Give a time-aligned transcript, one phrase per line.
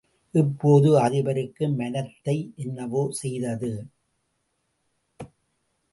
[0.33, 3.71] இப்போது அதிபருக்கு மனத்தை என்னவோ செய்தது.